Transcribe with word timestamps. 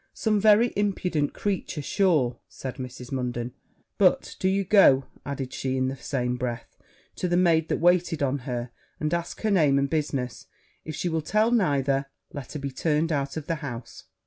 'Some 0.15 0.39
very 0.41 0.73
impudent 0.75 1.31
creature, 1.31 1.79
sure!' 1.79 2.39
said 2.47 2.77
Mrs. 2.77 3.11
Munden 3.11 3.53
'but 3.99 4.35
do 4.39 4.49
you 4.49 4.63
go,' 4.63 5.05
added 5.27 5.53
she 5.53 5.77
in 5.77 5.89
the 5.89 5.95
same 5.95 6.37
breath, 6.37 6.75
to 7.17 7.27
the 7.27 7.37
maid 7.37 7.69
that 7.69 7.77
waited 7.79 8.23
on 8.23 8.39
her, 8.49 8.71
'and 8.99 9.13
ask 9.13 9.41
her 9.41 9.51
name 9.51 9.77
and 9.77 9.91
business: 9.91 10.47
if 10.83 10.95
she 10.95 11.07
will 11.07 11.21
tell 11.21 11.51
neither, 11.51 12.07
let 12.33 12.53
her 12.53 12.59
be 12.59 12.71
turned 12.71 13.11
out 13.11 13.37
of 13.37 13.45
the 13.45 13.57
house.' 13.61 14.05